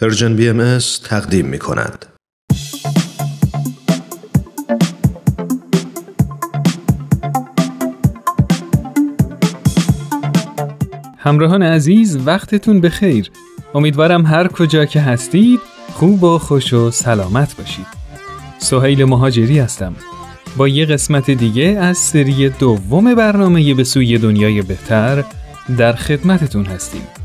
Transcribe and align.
پرژن 0.00 0.36
بی 0.36 0.48
ام 0.48 0.78
تقدیم 1.04 1.46
می 1.46 1.58
کند. 1.58 2.06
همراهان 11.18 11.62
عزیز 11.62 12.18
وقتتون 12.26 12.80
بخیر. 12.80 13.30
امیدوارم 13.74 14.26
هر 14.26 14.48
کجا 14.48 14.84
که 14.84 15.00
هستید 15.00 15.60
خوب 15.92 16.24
و 16.24 16.38
خوش 16.38 16.72
و 16.72 16.90
سلامت 16.90 17.56
باشید. 17.56 17.86
سهیل 18.58 19.04
مهاجری 19.04 19.58
هستم. 19.58 19.96
با 20.56 20.68
یه 20.68 20.86
قسمت 20.86 21.30
دیگه 21.30 21.64
از 21.64 21.98
سری 21.98 22.48
دوم 22.48 23.14
برنامه 23.14 23.74
به 23.74 23.84
سوی 23.84 24.18
دنیای 24.18 24.62
بهتر 24.62 25.24
در 25.78 25.92
خدمتتون 25.92 26.66
هستیم. 26.66 27.23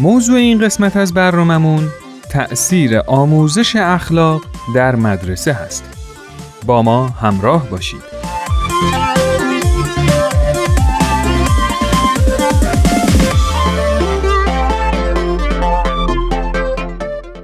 موضوع 0.00 0.36
این 0.36 0.58
قسمت 0.58 0.96
از 0.96 1.14
برنامهمون 1.14 1.88
تأثیر 2.30 2.98
آموزش 2.98 3.76
اخلاق 3.76 4.42
در 4.74 4.96
مدرسه 4.96 5.52
هست. 5.52 5.84
با 6.66 6.82
ما 6.82 7.06
همراه 7.06 7.70
باشید. 7.70 8.02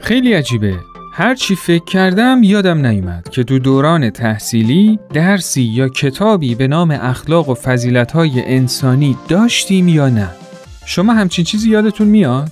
خیلی 0.01 0.33
عجیبه. 0.33 0.75
هر 1.13 1.35
چی 1.35 1.57
فکر 1.57 1.85
کردم 1.85 2.43
یادم 2.43 2.87
نیومد 2.87 3.29
که 3.29 3.43
دو 3.43 3.59
دوران 3.59 4.11
تحصیلی 4.11 4.99
درسی 5.13 5.63
یا 5.63 5.89
کتابی 5.89 6.55
به 6.55 6.69
نام 6.69 6.91
اخلاق 6.91 7.49
و 7.49 7.55
فضیلت‌های 7.55 8.45
انسانی 8.45 9.17
داشتیم 9.29 9.89
یا 9.89 10.09
نه. 10.09 10.44
شما 10.87 11.15
همچین 11.15 11.45
چیزی 11.45 11.71
یادتون 11.71 12.09
میاد؟ 12.09 12.51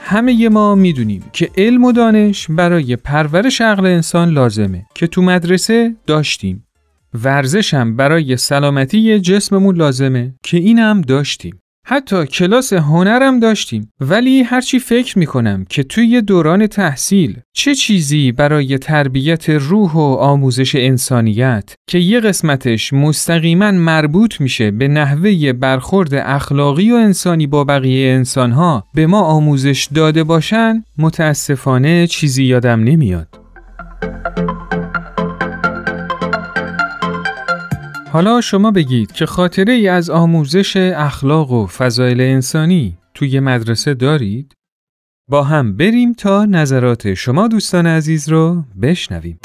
همه 0.00 0.48
ما 0.48 0.74
می‌دونیم 0.74 1.24
که 1.32 1.50
علم 1.56 1.84
و 1.84 1.92
دانش 1.92 2.46
برای 2.50 2.96
پرورش 2.96 3.60
عقل 3.60 3.86
انسان 3.86 4.30
لازمه 4.30 4.86
که 4.94 5.06
تو 5.06 5.22
مدرسه 5.22 5.96
داشتیم. 6.06 6.66
ورزش 7.14 7.74
هم 7.74 7.96
برای 7.96 8.36
سلامتی 8.36 9.20
جسممون 9.20 9.76
لازمه 9.76 10.34
که 10.42 10.56
اینم 10.56 11.00
داشتیم. 11.00 11.60
حتی 11.92 12.26
کلاس 12.26 12.72
هنرم 12.72 13.40
داشتیم 13.40 13.92
ولی 14.00 14.42
هرچی 14.42 14.78
فکر 14.78 15.18
می‌کنم 15.18 15.64
که 15.68 15.82
توی 15.82 16.22
دوران 16.22 16.66
تحصیل 16.66 17.38
چه 17.52 17.74
چیزی 17.74 18.32
برای 18.32 18.78
تربیت 18.78 19.50
روح 19.50 19.92
و 19.92 20.16
آموزش 20.20 20.74
انسانیت 20.74 21.74
که 21.88 21.98
یه 21.98 22.20
قسمتش 22.20 22.92
مستقیما 22.92 23.70
مربوط 23.70 24.40
میشه 24.40 24.70
به 24.70 24.88
نحوه 24.88 25.52
برخورد 25.52 26.14
اخلاقی 26.14 26.92
و 26.92 26.94
انسانی 26.94 27.46
با 27.46 27.64
بقیه 27.64 28.12
انسانها 28.14 28.84
به 28.94 29.06
ما 29.06 29.20
آموزش 29.20 29.88
داده 29.94 30.24
باشن 30.24 30.84
متاسفانه 30.98 32.06
چیزی 32.06 32.44
یادم 32.44 32.84
نمیاد. 32.84 33.28
حالا 38.12 38.40
شما 38.40 38.70
بگید 38.70 39.12
که 39.12 39.26
خاطره 39.26 39.72
ای 39.72 39.88
از 39.88 40.10
آموزش 40.10 40.76
اخلاق 40.76 41.50
و 41.50 41.66
فضایل 41.66 42.20
انسانی 42.20 42.98
توی 43.14 43.40
مدرسه 43.40 43.94
دارید؟ 43.94 44.54
با 45.28 45.42
هم 45.42 45.76
بریم 45.76 46.12
تا 46.12 46.44
نظرات 46.44 47.14
شما 47.14 47.48
دوستان 47.48 47.86
عزیز 47.86 48.28
رو 48.28 48.64
بشنویم. 48.82 49.38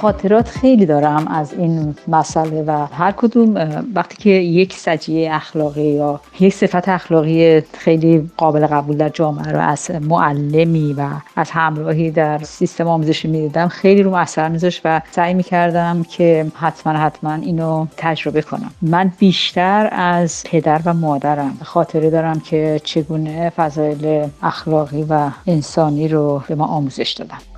خاطرات 0.00 0.48
خیلی 0.48 0.86
دارم 0.86 1.28
از 1.28 1.52
این 1.52 1.94
مسئله 2.08 2.62
و 2.62 2.86
هر 2.92 3.12
کدوم 3.12 3.54
وقتی 3.94 4.16
که 4.16 4.30
یک 4.30 4.72
سجیه 4.72 5.34
اخلاقی 5.34 5.82
یا 5.82 6.20
یک 6.40 6.54
صفت 6.54 6.88
اخلاقی 6.88 7.60
خیلی 7.60 8.30
قابل 8.36 8.66
قبول 8.66 8.96
در 8.96 9.08
جامعه 9.08 9.52
رو 9.52 9.60
از 9.60 9.90
معلمی 9.90 10.92
و 10.92 11.08
از 11.36 11.50
همراهی 11.50 12.10
در 12.10 12.38
سیستم 12.38 12.88
آموزشی 12.88 13.28
می‌دیدم 13.28 13.68
خیلی 13.68 14.02
رو 14.02 14.14
اثر 14.14 14.48
میذاشت 14.48 14.80
و 14.84 15.00
سعی 15.10 15.34
می‌کردم 15.34 16.02
که 16.02 16.46
حتما 16.54 16.92
حتما 16.92 17.34
اینو 17.34 17.86
تجربه 17.96 18.42
کنم. 18.42 18.70
من 18.82 19.12
بیشتر 19.18 19.88
از 19.92 20.44
پدر 20.50 20.80
و 20.84 20.94
مادرم 20.94 21.58
خاطره 21.62 22.10
دارم 22.10 22.40
که 22.40 22.80
چگونه 22.84 23.50
فضایل 23.50 24.28
اخلاقی 24.42 25.06
و 25.08 25.30
انسانی 25.46 26.08
رو 26.08 26.42
به 26.48 26.54
ما 26.54 26.64
آموزش 26.64 27.12
دادن. 27.12 27.55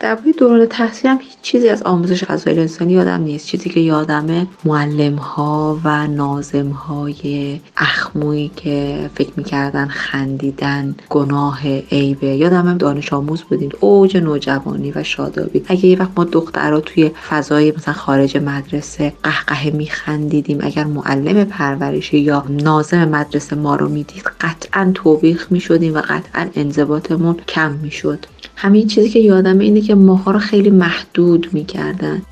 درباره 0.00 0.32
دوران 0.32 0.66
تحصیل 0.66 1.10
هم 1.10 1.18
هیچ 1.20 1.36
چیزی 1.42 1.68
از 1.68 1.82
آموزش 1.82 2.24
فضایل 2.24 2.58
انسانی 2.58 2.92
یادم 2.92 3.22
نیست. 3.22 3.46
چیزی 3.46 3.70
که 3.70 3.80
یادمه 3.80 4.46
معلم 4.64 5.14
ها 5.14 5.80
و 5.84 6.06
نازم 6.06 6.68
های 6.68 7.60
اخمویی 7.76 8.50
که 8.56 9.10
فکر 9.14 9.30
می‌کردن 9.36 9.88
خندیدن 9.88 10.94
گناه 11.10 11.68
عیبه. 11.92 12.26
یادم 12.26 12.68
هم 12.68 12.78
دانش 12.78 13.12
آموز 13.12 13.42
بودیم. 13.42 13.70
اوج 13.80 14.16
نوجوانی 14.16 14.92
و 14.94 15.02
شادابی. 15.02 15.62
اگه 15.68 15.86
یه 15.86 15.98
وقت 15.98 16.10
ما 16.16 16.24
دخترها 16.24 16.80
توی 16.80 17.10
فضای 17.28 17.72
مثلا 17.76 17.94
خارج 17.94 18.36
مدرسه 18.36 19.12
قهقه 19.22 19.70
میخندیدیم 19.70 20.58
اگر 20.60 20.84
معلم 20.84 21.44
پرورشی 21.44 22.18
یا 22.18 22.44
نازم 22.50 23.08
مدرسه 23.08 23.56
ما 23.56 23.76
رو 23.76 23.88
می‌دید 23.88 24.22
قطعا 24.40 24.90
توبیخ 24.94 25.46
می‌شدیم 25.50 25.94
و 25.94 26.00
قطعا 26.00 26.46
انضباطمون 26.54 27.36
کم 27.48 27.72
می‌شد. 27.72 28.26
همین 28.56 28.86
چیزی 28.86 29.08
که 29.08 29.18
یادمه 29.18 29.64
اینه 29.64 29.80
که 29.88 29.94
ماها 29.94 30.30
رو 30.30 30.38
خیلی 30.38 30.70
محدود 30.70 31.48
می‌کردن. 31.52 32.22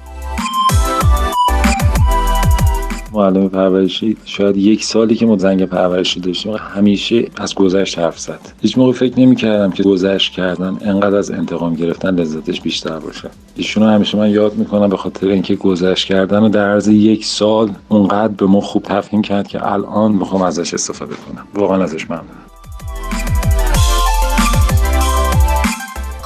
معلم 3.12 3.48
پرورشی 3.48 4.16
شاید 4.24 4.56
یک 4.56 4.84
سالی 4.84 5.14
که 5.14 5.26
ما 5.26 5.36
زنگ 5.36 5.64
پرورشی 5.64 6.20
داشتیم 6.20 6.54
همیشه 6.74 7.28
از 7.36 7.54
گذشت 7.54 7.98
حرف 7.98 8.18
زد. 8.18 8.40
هیچ 8.62 8.78
موقع 8.78 8.92
فکر 8.92 9.20
نمی 9.20 9.36
کردم 9.36 9.70
که 9.70 9.82
گذشت 9.82 10.32
کردن 10.32 10.78
انقدر 10.80 11.16
از 11.16 11.30
انتقام 11.30 11.74
گرفتن 11.74 12.14
لذتش 12.14 12.60
بیشتر 12.60 12.98
باشه. 12.98 13.30
ایشون 13.56 13.88
همیشه 13.88 14.18
من 14.18 14.30
یاد 14.30 14.54
می‌کنم 14.54 14.88
به 14.88 14.96
خاطر 14.96 15.26
اینکه 15.26 15.56
گذشت 15.56 16.06
کردن 16.08 16.42
و 16.42 16.48
در 16.48 16.68
عرض 16.68 16.88
یک 16.88 17.24
سال 17.24 17.70
اونقدر 17.88 18.32
به 18.32 18.46
ما 18.46 18.60
خوب 18.60 18.82
تفهیم 18.82 19.22
کرد 19.22 19.48
که 19.48 19.72
الان 19.72 20.12
می‌خوام 20.12 20.42
ازش 20.42 20.74
استفاده 20.74 21.14
کنم. 21.14 21.46
واقعا 21.54 21.82
ازش 21.82 22.04
ممنونم. 22.04 22.45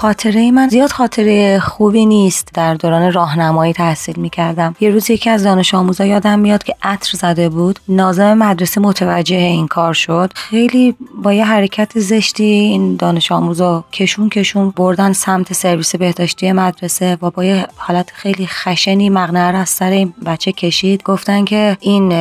خاطره 0.01 0.51
من 0.51 0.69
زیاد 0.69 0.91
خاطره 0.91 1.61
خوبی 1.61 2.07
نیست. 2.07 2.49
در 2.55 2.75
دوران 2.75 3.13
راهنمایی 3.13 3.73
تحصیل 3.73 4.17
می 4.17 4.31
کردم 4.31 4.75
یه 4.81 4.91
روز 4.91 5.11
یکی 5.11 5.31
از 5.31 5.43
دانش 5.43 5.75
آموزا 5.75 6.05
یادم 6.05 6.39
میاد 6.39 6.63
که 6.63 6.75
عطر 6.83 7.19
زده 7.19 7.49
بود. 7.49 7.81
نازم 7.89 8.35
مدرسه 8.35 8.81
متوجه 8.81 9.37
این 9.37 9.69
کار 9.69 9.95
شد. 9.95 10.33
خیلی 10.35 10.95
با 11.23 11.33
یه 11.33 11.45
حرکت 11.45 11.99
زشتی 11.99 12.45
این 12.45 12.97
دانش 12.97 13.33
آموزا 13.33 13.85
کشون 13.93 14.29
کشون 14.29 14.71
بردن 14.71 15.13
سمت 15.13 15.53
سرویس 15.53 15.97
بهداشتی 15.97 16.53
مدرسه 16.53 17.19
و 17.23 17.31
با 17.31 17.45
یه 17.45 17.67
حالت 17.77 18.11
خیلی 18.11 18.47
خشنی 18.47 19.11
مقنعه 19.11 19.57
از 19.57 19.69
سر 19.69 19.91
این 19.91 20.15
بچه 20.27 20.53
کشید. 20.53 21.03
گفتن 21.03 21.45
که 21.45 21.77
این 21.81 22.13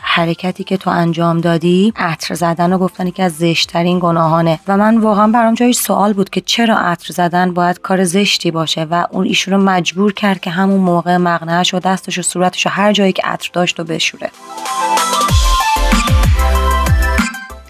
حرکتی 0.00 0.64
که 0.64 0.76
تو 0.76 0.90
انجام 0.90 1.40
دادی 1.40 1.92
عطر 1.96 2.34
زدن 2.34 2.72
و 2.72 2.78
گفتن 2.78 3.10
که 3.10 3.22
از 3.22 3.32
زشتترین 3.32 3.98
گناهانه. 3.98 4.60
و 4.68 4.76
من 4.76 4.98
واقعا 4.98 5.26
برام 5.28 5.54
جای 5.54 5.72
سوال 5.72 6.12
بود 6.12 6.30
که 6.30 6.40
چرا 6.40 6.78
عطر 6.78 7.12
زدن 7.12 7.27
باید 7.54 7.80
کار 7.80 8.04
زشتی 8.04 8.50
باشه 8.50 8.86
و 8.90 9.06
اون 9.10 9.26
ایشون 9.26 9.54
رو 9.54 9.60
مجبور 9.60 10.12
کرد 10.12 10.40
که 10.40 10.50
همون 10.50 10.80
موقع 10.80 11.16
مقنعش 11.16 11.74
و 11.74 11.78
دستش 11.78 12.18
و 12.18 12.22
صورتش 12.22 12.66
و 12.66 12.70
هر 12.70 12.92
جایی 12.92 13.12
که 13.12 13.22
عطر 13.24 13.50
داشت 13.52 13.80
و 13.80 13.84
بشوره. 13.84 14.30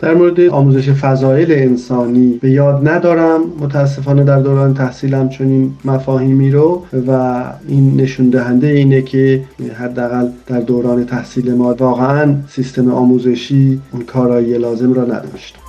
در 0.00 0.14
مورد 0.14 0.40
آموزش 0.40 0.90
فضایل 0.90 1.52
انسانی 1.52 2.38
به 2.42 2.50
یاد 2.50 2.88
ندارم. 2.88 3.40
متاسفانه 3.60 4.24
در 4.24 4.38
دوران 4.38 4.74
تحصیلم 4.74 5.28
چنین 5.28 5.74
مفاهیمی 5.84 6.50
رو 6.50 6.84
و 7.08 7.44
این 7.68 8.00
نشون 8.00 8.30
دهنده 8.30 8.66
اینه 8.66 9.02
که 9.02 9.42
حداقل 9.78 10.28
در 10.46 10.60
دوران 10.60 11.06
تحصیل 11.06 11.54
ما 11.54 11.74
واقعا 11.74 12.34
سیستم 12.48 12.90
آموزشی 12.90 13.80
اون 13.92 14.02
کارایی 14.02 14.58
لازم 14.58 14.92
را 14.92 15.04
نداشت. 15.04 15.67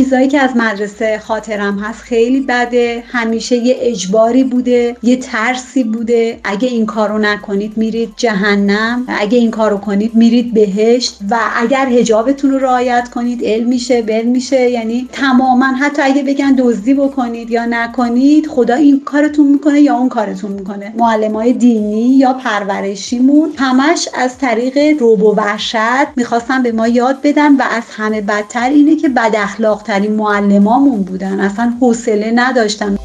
چیزایی 0.00 0.28
که 0.28 0.40
از 0.40 0.56
مدرسه 0.56 1.18
خاطرم 1.18 1.78
هست 1.78 2.00
خیلی 2.00 2.40
بده. 2.40 3.02
همیشه 3.06 3.56
یه 3.56 3.76
اجباری 3.80 4.44
بوده 4.44 4.96
یه 5.02 5.16
ترسی 5.16 5.84
بوده. 5.84 6.40
اگه 6.44 6.68
این 6.68 6.86
کارو 6.86 7.18
نکنید 7.18 7.76
میرید 7.76 8.12
جهنم. 8.16 9.04
اگه 9.08 9.38
این 9.38 9.50
کارو 9.50 9.76
کنید 9.76 10.14
میرید 10.14 10.54
بهشت. 10.54 11.18
و 11.30 11.38
اگر 11.56 11.88
هجابتون 11.88 12.50
رو 12.50 12.58
رعایت 12.58 13.08
کنید 13.14 13.44
علم 13.44 13.68
میشه 13.68 14.02
بل 14.02 14.22
میشه. 14.22 14.70
یعنی 14.70 15.08
تماما 15.12 15.66
حتی 15.66 16.02
اگه 16.02 16.22
بگن 16.22 16.54
دزدی 16.58 16.94
بکنید 16.94 17.50
یا 17.50 17.64
نکنید 17.64 18.46
خدا 18.46 18.74
این 18.74 19.00
کارتون 19.04 19.46
می‌کنه 19.46 19.80
یا 19.80 19.96
اون 19.96 20.08
کارتون 20.08 20.52
می‌کنه. 20.52 20.92
معلم 20.96 21.32
های 21.32 21.52
دینی 21.52 22.16
یا 22.16 22.32
پرورشیمون 22.32 23.52
همش 23.56 24.08
از 24.14 24.38
طریق 24.38 25.00
روب 25.00 25.22
و 25.22 25.34
وحشت 25.34 26.06
می‌خواستن 26.16 26.62
به 26.62 26.72
ما 26.72 26.88
یاد 26.88 27.18
بدن 27.22 27.56
و 27.56 27.62
از 27.70 27.82
همه 27.96 28.20
بدتر 28.20 28.68
اینه 28.68 28.96
که 28.96 29.08
بد 29.08 29.34
اخلاق 29.38 29.82
ترین 29.90 30.12
معلمامون 30.12 31.02
بودن. 31.02 31.40
اصلا 31.40 31.72
حوصله 31.80 32.30
نداشتن 32.34 32.96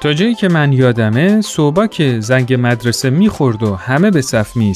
تا 0.00 0.12
جایی 0.12 0.34
که 0.34 0.48
من 0.48 0.72
یادمه 0.72 1.40
صبح 1.40 1.86
که 1.86 2.20
زنگ 2.20 2.54
مدرسه 2.60 3.10
می‌خورد 3.10 3.62
و 3.62 3.74
همه 3.74 4.10
به 4.10 4.20
صف 4.20 4.56
می 4.56 4.72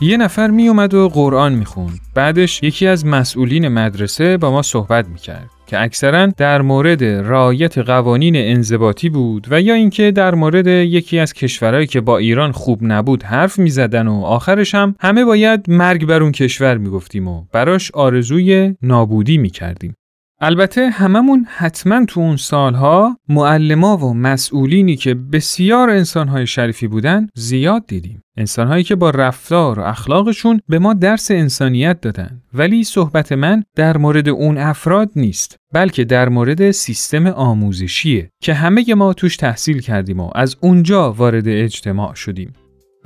یه 0.00 0.16
نفر 0.16 0.50
میومد 0.50 0.94
و 0.94 1.08
قرآن 1.08 1.52
می‌خوند. 1.52 2.00
بعدش 2.14 2.62
یکی 2.62 2.86
از 2.86 3.06
مسئولین 3.06 3.68
مدرسه 3.68 4.36
با 4.36 4.50
ما 4.50 4.62
صحبت 4.62 5.08
می‌کرد 5.08 5.50
که 5.66 5.82
اکثرا 5.82 6.26
در 6.26 6.62
مورد 6.62 7.04
رعایت 7.04 7.78
قوانین 7.78 8.36
انضباطی 8.36 9.08
بود 9.08 9.46
و 9.50 9.60
یا 9.60 9.74
اینکه 9.74 10.10
در 10.10 10.34
مورد 10.34 10.66
یکی 10.66 11.18
از 11.18 11.32
کشورهایی 11.32 11.86
که 11.86 12.00
با 12.00 12.18
ایران 12.18 12.52
خوب 12.52 12.78
نبود 12.82 13.22
حرف 13.22 13.58
می‌زدن 13.58 14.08
و 14.08 14.20
آخرش 14.20 14.74
هم 14.74 14.94
همه 15.00 15.24
باید 15.24 15.70
مرگ 15.70 16.06
بر 16.06 16.22
اون 16.22 16.32
کشور 16.32 16.78
می‌گفتیم 16.78 17.28
و 17.28 17.44
براش 17.52 17.90
آرزوی 17.90 18.74
نابودی 18.82 19.38
می‌کردیم. 19.38 19.94
البته 20.40 20.90
هممون 20.90 21.46
حتما 21.48 22.04
تو 22.04 22.20
اون 22.20 22.36
سالها 22.36 23.16
معلما 23.28 23.96
و 23.96 24.14
مسئولینی 24.14 24.96
که 24.96 25.14
بسیار 25.14 25.90
انسانهای 25.90 26.46
شریفی 26.46 26.88
بودن 26.88 27.28
زیاد 27.34 27.86
دیدیم. 27.86 28.22
انسانهایی 28.36 28.84
که 28.84 28.94
با 28.94 29.10
رفتار 29.10 29.80
و 29.80 29.82
اخلاقشون 29.82 30.60
به 30.68 30.78
ما 30.78 30.94
درس 30.94 31.30
انسانیت 31.30 32.00
دادن. 32.00 32.42
ولی 32.54 32.84
صحبت 32.84 33.32
من 33.32 33.62
در 33.76 33.96
مورد 33.96 34.28
اون 34.28 34.58
افراد 34.58 35.10
نیست. 35.16 35.56
بلکه 35.72 36.04
در 36.04 36.28
مورد 36.28 36.70
سیستم 36.70 37.26
آموزشیه 37.26 38.30
که 38.42 38.54
همه 38.54 38.94
ما 38.94 39.12
توش 39.12 39.36
تحصیل 39.36 39.80
کردیم 39.80 40.20
و 40.20 40.30
از 40.34 40.56
اونجا 40.60 41.12
وارد 41.12 41.48
اجتماع 41.48 42.14
شدیم. 42.14 42.52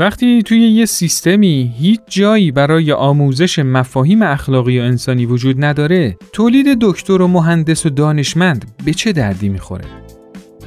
وقتی 0.01 0.43
توی 0.43 0.59
یه 0.59 0.87
سیستمی 0.87 1.75
هیچ 1.79 2.01
جایی 2.09 2.53
برای 2.53 2.93
آموزش 2.93 3.59
مفاهیم 3.59 4.23
اخلاقی 4.23 4.79
و 4.79 4.83
انسانی 4.83 5.27
وجود 5.27 5.65
نداره 5.65 6.17
تولید 6.33 6.79
دکتر 6.81 7.23
و 7.23 7.29
مهندس 7.29 7.87
و 7.87 7.91
دانشمند 7.91 8.73
به 8.85 8.95
چه 8.95 9.13
دردی 9.13 9.49
می‌خوره؟ 9.49 9.85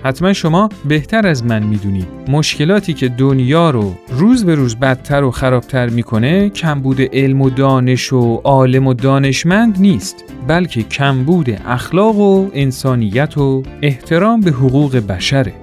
حتما 0.03 0.33
شما 0.33 0.69
بهتر 0.87 1.27
از 1.27 1.45
من 1.45 1.63
می‌دونید 1.63 2.07
مشکلاتی 2.27 2.93
که 2.93 3.07
دنیا 3.07 3.69
رو 3.69 3.95
روز 4.09 4.45
به 4.45 4.55
روز 4.55 4.75
بدتر 4.75 5.23
و 5.23 5.31
خرابتر 5.31 5.89
می‌کنه 5.89 6.49
کمبود 6.49 7.01
علم 7.01 7.41
و 7.41 7.49
دانش 7.49 8.13
و 8.13 8.41
عالم 8.43 8.87
و 8.87 8.93
دانشمند 8.93 9.79
نیست 9.79 10.23
بلکه 10.47 10.83
کمبود 10.83 11.49
اخلاق 11.65 12.17
و 12.17 12.49
انسانیت 12.53 13.37
و 13.37 13.63
احترام 13.81 14.41
به 14.41 14.51
حقوق 14.51 14.95
بشره 14.95 15.53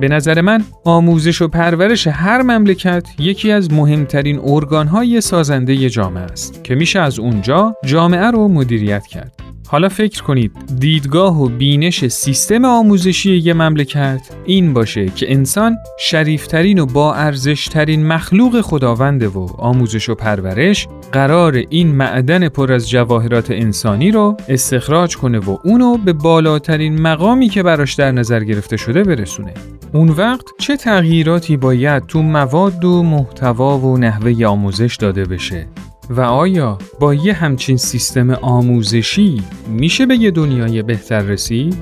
به 0.00 0.08
نظر 0.08 0.40
من 0.40 0.64
آموزش 0.84 1.42
و 1.42 1.48
پرورش 1.48 2.06
هر 2.06 2.42
مملکت 2.42 3.06
یکی 3.18 3.50
از 3.50 3.72
مهمترین 3.72 4.40
ارگانهای 4.44 5.20
سازنده 5.20 5.90
جامعه 5.90 6.22
است 6.22 6.64
که 6.64 6.74
میشه 6.74 7.00
از 7.00 7.18
اونجا 7.18 7.76
جامعه 7.84 8.30
رو 8.30 8.48
مدیریت 8.48 9.06
کرد. 9.06 9.43
حالا 9.74 9.88
فکر 9.88 10.22
کنید 10.22 10.52
دیدگاه 10.78 11.42
و 11.42 11.48
بینش 11.48 12.06
سیستم 12.06 12.64
آموزشی 12.64 13.36
یه 13.36 13.54
مملکت 13.54 14.20
این 14.44 14.74
باشه 14.74 15.06
که 15.06 15.32
انسان 15.32 15.76
شریفترین 15.98 16.78
و 16.78 16.86
با 16.86 17.14
ارزشترین 17.14 18.06
مخلوق 18.06 18.60
خداونده 18.60 19.28
و 19.28 19.46
آموزش 19.58 20.08
و 20.08 20.14
پرورش 20.14 20.88
قرار 21.12 21.62
این 21.70 21.88
معدن 21.88 22.48
پر 22.48 22.72
از 22.72 22.90
جواهرات 22.90 23.50
انسانی 23.50 24.10
رو 24.10 24.36
استخراج 24.48 25.16
کنه 25.16 25.38
و 25.38 25.58
اونو 25.64 25.96
به 25.96 26.12
بالاترین 26.12 27.00
مقامی 27.00 27.48
که 27.48 27.62
براش 27.62 27.94
در 27.94 28.12
نظر 28.12 28.44
گرفته 28.44 28.76
شده 28.76 29.02
برسونه. 29.02 29.54
اون 29.92 30.08
وقت 30.08 30.44
چه 30.58 30.76
تغییراتی 30.76 31.56
باید 31.56 32.06
تو 32.06 32.22
مواد 32.22 32.84
و 32.84 33.02
محتوا 33.02 33.78
و 33.78 33.98
نحوه 33.98 34.46
آموزش 34.46 34.96
داده 34.96 35.24
بشه 35.24 35.66
و 36.10 36.20
آیا 36.20 36.78
با 37.00 37.14
یه 37.14 37.32
همچین 37.32 37.76
سیستم 37.76 38.30
آموزشی 38.30 39.42
میشه 39.68 40.06
به 40.06 40.16
یه 40.16 40.30
دنیای 40.30 40.82
بهتر 40.82 41.20
رسید؟ 41.20 41.76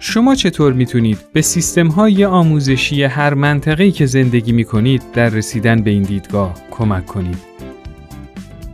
شما 0.00 0.34
چطور 0.34 0.72
می‌تونید 0.72 1.18
به 1.32 1.42
سیستم 1.42 1.88
های 1.88 2.24
آموزشی 2.24 3.02
هر 3.02 3.34
منطقه‌ای 3.34 3.92
که 3.92 4.06
زندگی 4.06 4.52
می‌کنید 4.52 5.02
در 5.14 5.28
رسیدن 5.28 5.82
به 5.82 5.90
این 5.90 6.02
دیدگاه 6.02 6.54
کمک 6.70 7.06
کنید؟ 7.06 7.38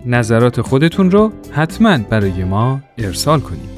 نظرات 0.07 0.61
خودتون 0.61 1.11
رو 1.11 1.33
حتما 1.51 1.99
برای 1.99 2.45
ما 2.45 2.81
ارسال 2.99 3.41
کنید. 3.41 3.78